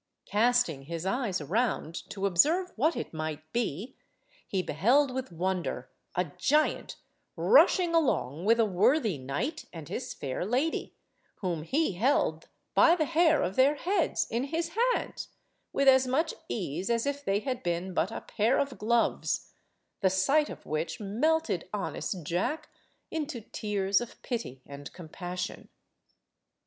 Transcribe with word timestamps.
Casting 0.25 0.85
his 0.85 1.05
eyes 1.05 1.39
around 1.39 1.93
to 2.09 2.25
observe 2.25 2.73
what 2.75 2.95
it 2.95 3.13
might 3.13 3.43
be, 3.53 3.95
he 4.47 4.63
beheld 4.63 5.13
with 5.13 5.31
wonder 5.31 5.91
a 6.15 6.31
giant 6.39 6.95
rushing 7.35 7.93
along 7.93 8.43
with 8.43 8.59
a 8.59 8.65
worthy 8.65 9.19
knight 9.19 9.65
and 9.71 9.89
his 9.89 10.11
fair 10.15 10.43
lady, 10.43 10.95
whom 11.41 11.61
he 11.61 11.91
held 11.91 12.47
by 12.73 12.95
the 12.95 13.05
hair 13.05 13.43
of 13.43 13.55
their 13.55 13.75
heads 13.75 14.25
in 14.31 14.45
his 14.45 14.71
hands, 14.95 15.27
with 15.71 15.87
as 15.87 16.07
much 16.07 16.33
ease 16.49 16.89
as 16.89 17.05
if 17.05 17.23
they 17.23 17.37
had 17.37 17.61
been 17.61 17.93
but 17.93 18.11
a 18.11 18.21
pair 18.21 18.57
of 18.59 18.79
gloves, 18.79 19.51
the 19.99 20.09
sight 20.09 20.49
of 20.49 20.65
which 20.65 20.99
melted 20.99 21.69
honest 21.75 22.23
Jack 22.23 22.69
into 23.11 23.39
tears 23.39 24.01
of 24.01 24.19
pity 24.23 24.63
and 24.65 24.91
compassion. 24.93 25.69